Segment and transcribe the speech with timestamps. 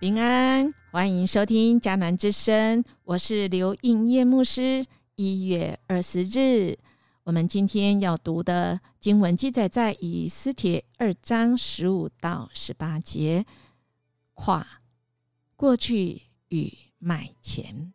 [0.00, 4.86] 平安，欢迎收听迦南之声，我是刘应叶牧师。
[5.16, 6.78] 一月二十日，
[7.24, 13.44] 我们今天要读的经文记载在以斯帖二章十五到十八节。
[14.34, 14.64] 跨
[15.56, 17.92] 过去与买前，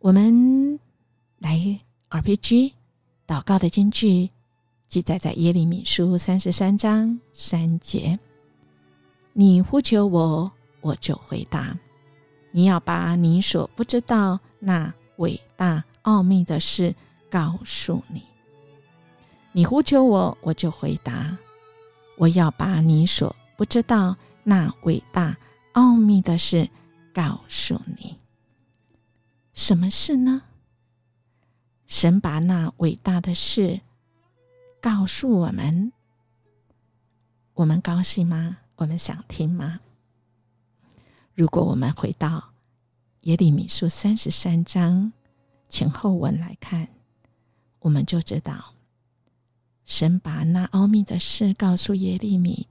[0.00, 0.80] 我们
[1.38, 1.78] 来
[2.10, 2.72] RPG
[3.24, 4.30] 祷告的经句
[4.88, 8.18] 记载在耶利米书三十三章三节。
[9.32, 10.50] 你呼求我，
[10.86, 11.76] 我就回答。
[12.52, 16.94] 你要把你所不知道那伟大奥秘的事
[17.28, 18.22] 告诉你。
[19.50, 21.36] 你呼求我，我就回答。
[22.16, 25.36] 我要把你所不知道那伟大
[25.72, 26.68] 奥秘的事
[27.12, 28.16] 告诉你。
[29.52, 30.42] 什么事呢？
[31.86, 33.80] 神把那伟大的事
[34.80, 35.92] 告诉我们，
[37.54, 38.58] 我们高兴吗？
[38.76, 39.80] 我们想听吗？
[41.36, 42.42] 如果我们回到
[43.20, 45.12] 耶利米书三十三章
[45.68, 46.88] 前后文来看，
[47.80, 48.72] 我们就知道，
[49.84, 52.66] 神把那奥秘的事告诉耶利米，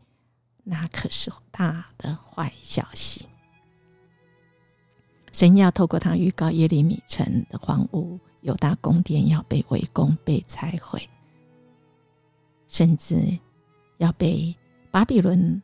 [0.63, 3.27] 那可是大的坏消息。
[5.31, 11.07] 神要透过他预告耶利米城的荒芜，犹大宫殿要被围攻、被拆毁，
[12.67, 13.37] 甚至
[13.97, 14.55] 要被
[14.89, 15.61] 巴比伦。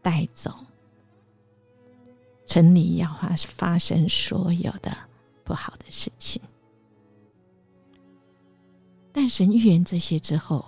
[0.00, 0.54] 带走，
[2.48, 4.90] 城里要发发生所有的
[5.44, 6.40] 不好的事情。
[9.12, 10.64] 但神预言这些之后，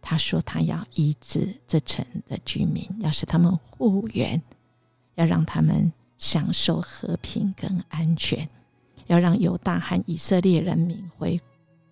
[0.00, 4.42] 他说他要医治这城的居民，要使他们复原，
[5.16, 8.48] 要让他们享受和平跟安全，
[9.06, 11.38] 要让犹大和以色列人民回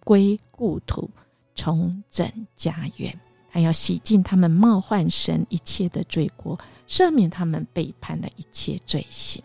[0.03, 1.11] 归故土，
[1.55, 3.21] 重整家园。
[3.53, 6.59] 还要洗净他们冒犯神一切的罪过，
[6.89, 9.45] 赦免他们背叛的一切罪行。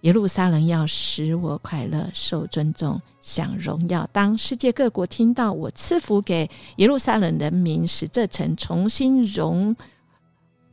[0.00, 4.04] 耶路撒冷要使我快乐、受尊重、享荣耀。
[4.12, 9.76] 当世界各国听到我赐福给耶路撒冷人民，使这城重新荣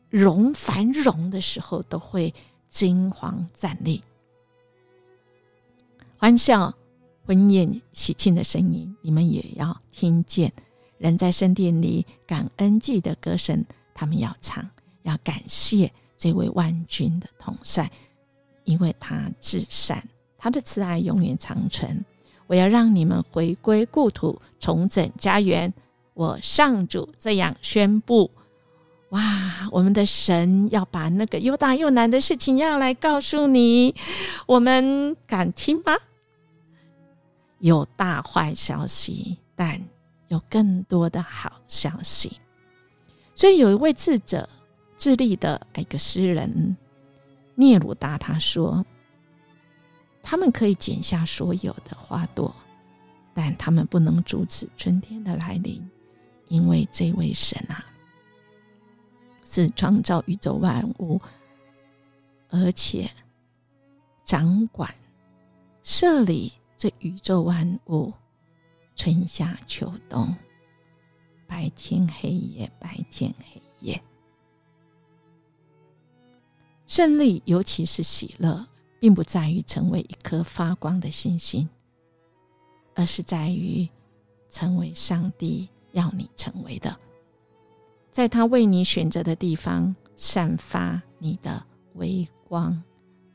[0.10, 2.34] 荣繁荣的时候，都会
[2.72, 4.04] 惊惶站立，
[6.18, 6.74] 欢笑、
[7.24, 10.52] 婚宴、喜庆的声音，你们也要听见。
[11.02, 14.64] 人在圣殿里感恩祭的歌声，他们要唱，
[15.02, 17.90] 要感谢这位万军的统帅，
[18.66, 20.08] 因为他至善，
[20.38, 22.06] 他的慈爱永远长存。
[22.46, 25.74] 我要让你们回归故土，重整家园。
[26.14, 28.30] 我上主这样宣布：
[29.10, 33.96] 哇，我们的神要把那个又大又难的事情要来告诉你，
[34.46, 35.98] 我们敢听吗？
[37.58, 39.82] 有大坏消息，但。
[40.31, 42.40] 有更多的好消息，
[43.36, 44.47] 所以有一位智者、
[44.97, 46.78] 智利的一个诗人
[47.53, 48.86] 聂鲁达他说
[50.24, 52.56] ：“他们可以剪下所有的花朵，
[53.34, 55.86] 但他们不能阻止春天的来临，
[56.47, 57.84] 因为这位神啊，
[59.44, 61.20] 是创造宇宙万物，
[62.47, 63.12] 而且
[64.24, 64.96] 掌管、
[65.84, 68.14] 设立这宇宙万物。”
[69.04, 70.32] 春夏秋冬，
[71.48, 74.00] 白天黑夜，白天黑夜。
[76.86, 78.64] 胜利，尤其是喜乐，
[79.00, 81.68] 并不在于成为一颗发光的星星，
[82.94, 83.90] 而是在于
[84.52, 86.96] 成为上帝要你成为的，
[88.12, 92.80] 在他为你选择的地方，散发你的微光、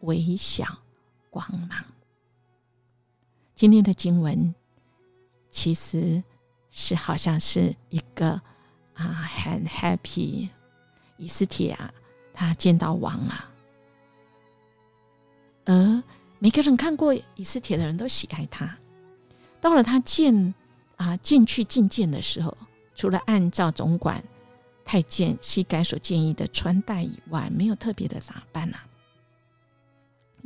[0.03, 0.65] 微小
[1.29, 1.85] 光芒。
[3.57, 4.55] 今天的经文。
[5.51, 6.23] 其实
[6.71, 8.41] 是好像是一个
[8.95, 10.49] 啊，很 happy，
[11.17, 11.93] 以斯帖啊，
[12.35, 13.51] 他见到王啊，
[15.65, 16.03] 而
[16.39, 18.77] 每个人看过以斯帖的人都喜爱他。
[19.61, 20.55] 到了他见
[20.97, 22.57] 啊进去觐见的时候，
[22.95, 24.23] 除了按照总管
[24.85, 28.85] 太监膝盖所建议的穿戴以外，没有特别的打扮啊。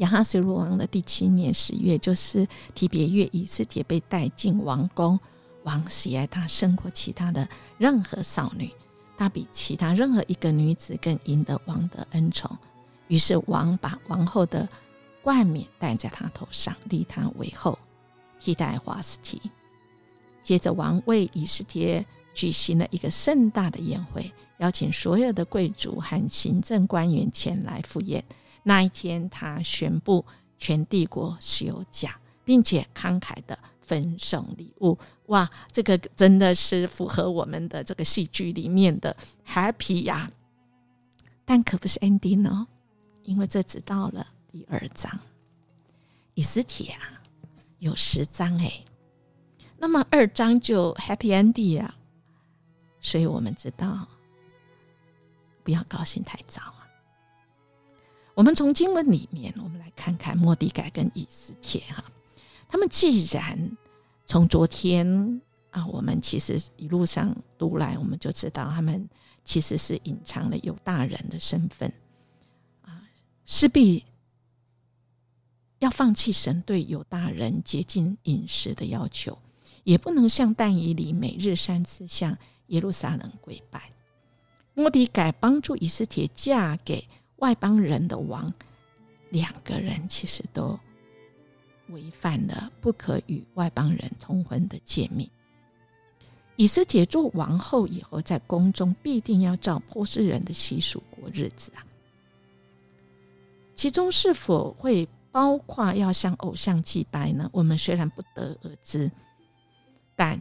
[0.01, 5.19] 亚哈随罗王的第七年十月，就是提别月，以斯帖被带进王宫。
[5.65, 8.71] 王喜爱她胜过其他的任何少女，
[9.19, 12.51] 她比其他任何一个女子更赢得王的恩宠。
[13.09, 14.67] 于是王把王后的
[15.23, 17.79] 冠冕戴在她头上，立她为后，
[18.39, 19.39] 替代华斯提。
[20.43, 22.03] 接着，王为以斯帖
[22.33, 28.25] 举行了一个盛大的宴会，邀请所有的贵族和行政官员前来赴宴。
[28.63, 30.25] 那一天，他宣布
[30.59, 34.99] 全帝国休假，并且慷慨的分送礼物。
[35.27, 39.17] 哇，这个真的是符合我们的这个戏剧里面的
[39.47, 40.29] happy 呀！
[41.45, 42.67] 但可不是 ending 哦，
[43.23, 45.19] 因为这只到了第二章。
[46.35, 47.23] 以斯帖啊，
[47.79, 48.85] 有十章哎，
[49.79, 51.95] 那么二章就 happy ending 啊，
[53.01, 54.07] 所以我们知道
[55.63, 56.63] 不要高兴太早。
[58.41, 62.03] 我们从经文里面，我们来看看莫迪改跟以斯帖哈，
[62.67, 63.77] 他们既然
[64.25, 69.07] 从昨天啊，我们其实一路上读来，我们就知道他们
[69.45, 71.93] 其实是隐藏了有大人的身份
[72.81, 73.03] 啊，
[73.45, 74.07] 势必
[75.81, 79.37] 要放弃神对有大人洁净饮食的要求，
[79.85, 82.39] 也不能像但以里每日三次向
[82.69, 83.93] 耶路撒冷跪拜。
[84.73, 87.07] 莫迪改帮助以斯帖嫁给。
[87.41, 88.53] 外邦人的王，
[89.31, 90.79] 两个人其实都
[91.89, 95.29] 违反了不可与外邦人通婚的诫命。
[96.57, 101.85] 以斯帖做王后以后，在宫中必定要照波斯人的习俗过日子啊。
[103.75, 107.49] 其中是否会包括要向偶像祭拜呢？
[107.53, 109.11] 我们虽然不得而知，
[110.15, 110.39] 但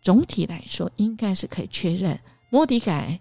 [0.00, 2.18] 总体来说，应该是可以确认，
[2.48, 3.20] 摩迪改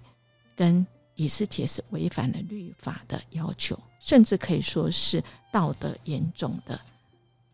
[0.56, 0.88] 跟。
[1.16, 6.80] 以斯帖是违反了律法的要求，甚至可以说是道德严重的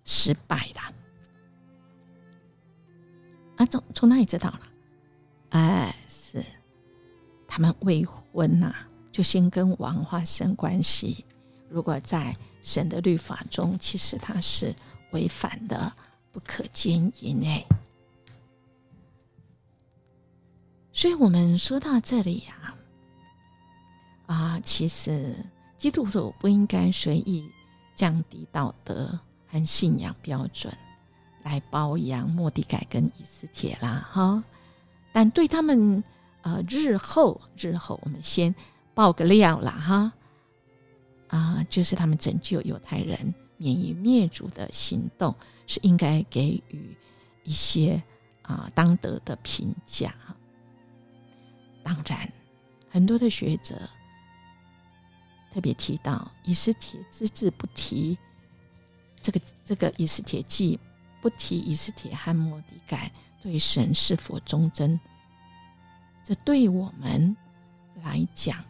[0.05, 0.93] 失败啦。
[3.57, 4.61] 啊，从从哪里知道了？
[5.49, 6.43] 哎，是
[7.47, 8.73] 他们未婚呐，
[9.11, 11.25] 就先跟王发生关系。
[11.69, 14.73] 如果在神的律法中，其实他是
[15.11, 15.91] 违反的，
[16.31, 17.65] 不可奸淫哎。
[20.93, 22.75] 所以我们说到这里呀。
[24.27, 25.33] 啊，其实
[25.77, 27.49] 基督徒不应该随意
[27.95, 30.71] 降低道德和信仰标准
[31.43, 34.43] 来包养莫迪改跟以斯帖啦，哈。
[35.13, 36.03] 但对他们，
[36.41, 38.53] 呃，日后日后，我们先
[38.93, 40.11] 爆个料啦，哈。
[41.29, 45.33] 啊，就是他们拯救犹太人免于灭族的行动，
[45.67, 46.95] 是应该给予
[47.43, 48.01] 一些
[48.41, 50.13] 啊当得的评价。
[51.81, 52.29] 当然，
[52.89, 53.75] 很多的学者。
[55.57, 58.15] 特别提到以斯帖只字不提
[59.23, 60.79] 这个这个以斯帖记，
[61.19, 63.11] 不提以斯帖和摩迪改
[63.41, 64.99] 对神是否忠贞，
[66.23, 67.35] 这对我们
[68.03, 68.63] 来讲，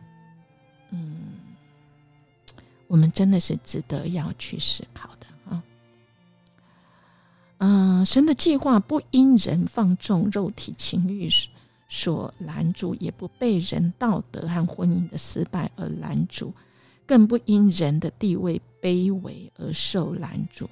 [0.91, 1.27] 嗯，
[2.87, 5.63] 我们真的是值得要去思考的啊。
[7.57, 11.29] 嗯，神的计划不因人放纵肉体情欲
[11.89, 16.53] 所拦住，也不被人道德和婚姻的失败而拦住。
[17.07, 20.69] 更不因人的地位卑微而受拦阻。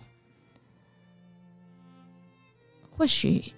[2.92, 3.54] 或许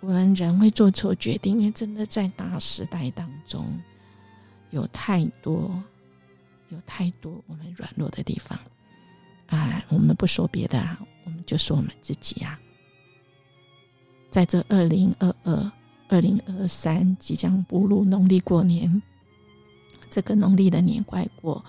[0.00, 3.80] 我们人会做错决定，因为真的在大时代当中，
[4.70, 5.70] 有太多、
[6.70, 8.58] 有太多我们软弱的地方。
[9.46, 12.58] 啊，我们不说别的，我们就说我们自己啊。
[14.30, 15.72] 在这二零二二、
[16.08, 19.02] 二零二三即将步入农历过年。
[20.12, 21.64] 这个农历的年怪过，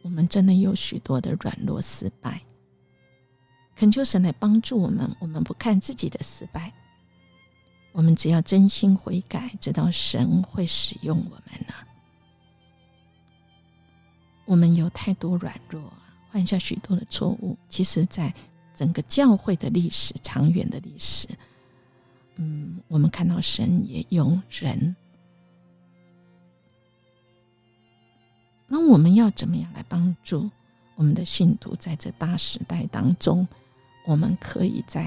[0.00, 2.40] 我们真的有许多的软弱失败。
[3.76, 6.72] 恳求神来帮助我们，我们不看自己的失败，
[7.92, 11.74] 我们只要真心悔改，知道神会使用我们呢。
[14.46, 15.92] 我们有太多软弱，
[16.30, 17.58] 犯下许多的错误。
[17.68, 18.32] 其实，在
[18.74, 21.28] 整个教会的历史、长远的历史，
[22.36, 24.96] 嗯，我们看到神也用人。
[28.74, 30.50] 那我们要怎么样来帮助
[30.94, 33.46] 我们的信徒在这大时代当中？
[34.06, 35.02] 我们可以在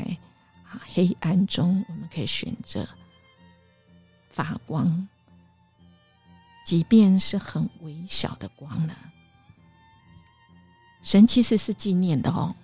[0.70, 2.88] 啊黑暗中，我们可以选择
[4.30, 5.08] 发光，
[6.64, 8.94] 即便是很微小的光呢？
[11.02, 12.56] 神其实是纪念的哦。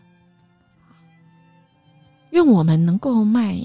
[2.29, 3.59] 愿我们能够迈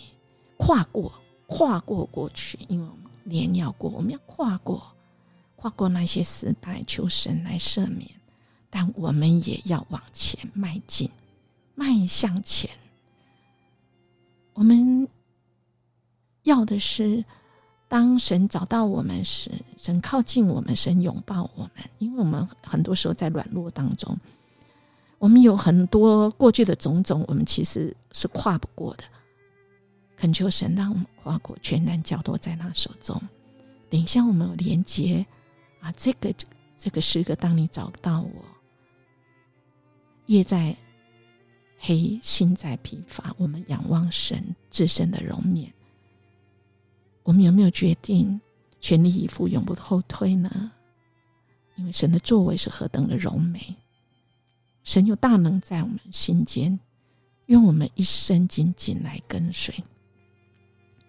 [0.57, 1.12] 跨过，
[1.47, 4.96] 跨过过去，因为我们年要过，我们要跨过。
[5.57, 8.09] 跨过那些失败，求神来赦免，
[8.71, 11.11] 但我们也要往前迈进，
[11.75, 12.71] 迈向前。
[14.53, 15.09] 我们
[16.43, 17.25] 要的是，
[17.89, 21.85] 当神找到我们时，神靠近我们，神拥抱我们。
[21.99, 24.17] 因为我们很多时候在软弱当中，
[25.19, 29.05] 我们有很多过去的种种，我们其实是跨不过的。
[30.17, 33.21] 恳求神让我们跨过，全然交托在他手中。
[33.91, 35.27] 等一下，我们有连接。
[35.80, 36.35] 啊，这个
[36.76, 38.45] 这个诗歌，当你找到我，
[40.26, 40.76] 夜在
[41.78, 45.73] 黑，心在疲乏，我们仰望神自身的容面。
[47.23, 48.40] 我们有没有决定
[48.80, 50.73] 全力以赴，永不后退呢？
[51.76, 53.75] 因为神的作为是何等的柔美，
[54.83, 56.78] 神有大能在我们心间，
[57.47, 59.75] 愿我们一生紧紧来跟随，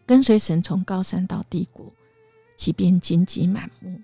[0.05, 1.93] 跟随神从高山到低谷，
[2.57, 4.01] 即便荆棘满目，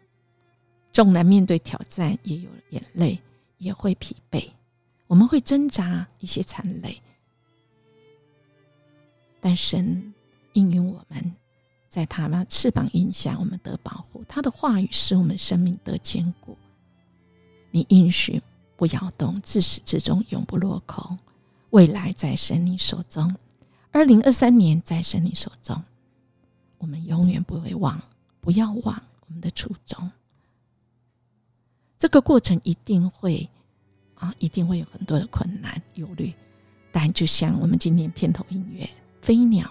[0.93, 3.19] 纵然面对挑战，也有眼泪，
[3.57, 4.47] 也会疲惫，
[5.07, 7.01] 我们会挣扎一些残累，
[9.41, 10.13] 但神
[10.53, 11.33] 应允我们。
[11.89, 16.57] 在他那翅膀荫下，我们得保护；他的话语使我们生命得坚固。
[17.69, 18.41] 你应许
[18.75, 21.15] 不摇动，自始至终永不落空。
[21.69, 23.31] 未来在神你手中，
[23.91, 25.79] 二零二三年在神你手中。
[26.79, 28.01] 我们永远不会忘，
[28.41, 30.11] 不要忘我们的初衷。
[32.03, 33.49] 这个过程一定会
[34.15, 36.33] 啊，一定会有很多的困难、忧虑，
[36.91, 38.83] 但就像我们今天片头音乐
[39.21, 39.65] 《飞鸟》。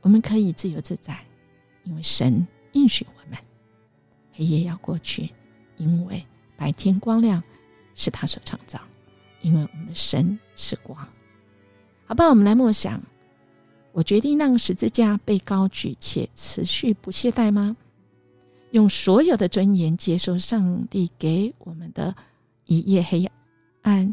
[0.00, 1.24] 我们可以自由自在，
[1.84, 3.38] 因为神应许我们，
[4.32, 5.30] 黑夜要过去，
[5.76, 6.26] 因为
[6.56, 7.40] 白天光亮
[7.94, 8.80] 是他所创造，
[9.40, 10.98] 因为我们的神是光。
[12.06, 13.00] 好吧，我们来默想：
[13.92, 17.76] 我决定让十字架被高举且持续不懈怠吗？
[18.74, 22.12] 用所有的尊严接受上帝给我们的
[22.64, 23.30] 一夜黑
[23.82, 24.12] 暗，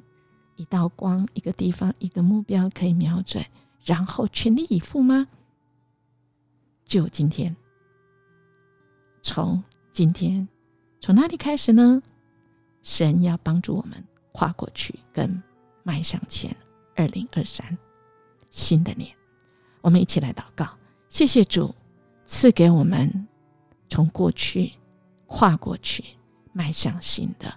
[0.56, 3.44] 一道光，一个地方，一个目标可以瞄准，
[3.84, 5.28] 然后全力以赴吗？
[6.86, 7.56] 就今天，
[9.24, 10.48] 从今天，
[11.00, 12.00] 从哪里开始呢？
[12.84, 15.42] 神要帮助我们跨过去，跟
[15.82, 16.56] 迈向前。
[16.96, 17.76] 二零二三，
[18.52, 19.10] 新的年，
[19.82, 20.70] 我们一起来祷告。
[21.10, 21.74] 谢谢主
[22.28, 23.28] 赐给我们
[23.92, 24.72] 从过去
[25.28, 26.02] 跨过去，
[26.54, 27.54] 迈向新的。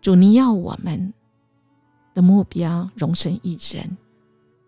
[0.00, 1.12] 主，你要我们
[2.14, 3.98] 的目标，容身一人，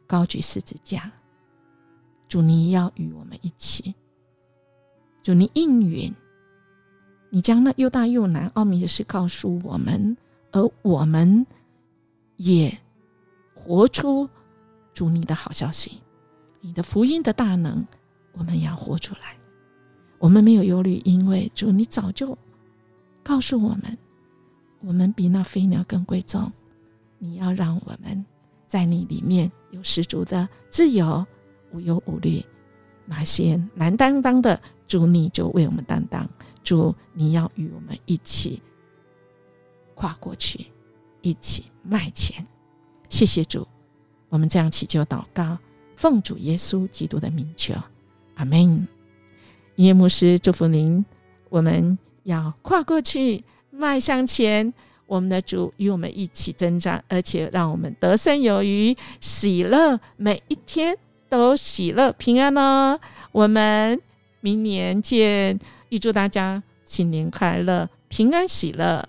[0.06, 1.10] 高举十字架。
[2.28, 3.94] 主，你要与我们一起。
[5.22, 6.14] 主，你应允，
[7.30, 10.14] 你将那又大又难奥秘的事告诉我们，
[10.50, 11.46] 而我们
[12.36, 12.78] 也
[13.54, 14.28] 活出
[14.92, 16.02] 主你的好消息，
[16.60, 17.82] 你的福音的大能，
[18.32, 19.38] 我们要活出来。
[20.22, 22.38] 我们没有忧虑，因为主你早就
[23.24, 23.98] 告诉我们，
[24.80, 26.48] 我们比那飞鸟更贵重。
[27.18, 28.24] 你要让我们
[28.68, 31.26] 在你里面有十足的自由。
[31.72, 32.44] 无忧无虑，
[33.04, 36.28] 那些难担当的主，你就为我们担当。
[36.62, 38.62] 主，你要与我们一起
[39.96, 40.66] 跨过去，
[41.20, 42.46] 一起迈前。
[43.08, 43.66] 谢谢主，
[44.28, 45.58] 我们这样祈求祷告，
[45.96, 47.74] 奉主耶稣基督的名求，
[48.36, 48.86] 阿门。
[49.76, 51.04] 耶牧师祝福您，
[51.48, 54.72] 我们要跨过去，迈向前。
[55.06, 60.96] 我们的主与我们一起增长，而且让我们得胜有余，喜乐每一天。
[61.28, 63.00] 都喜乐平安哦！
[63.32, 63.98] 我们
[64.42, 69.08] 明年见，预祝大家新年快乐，平安喜乐。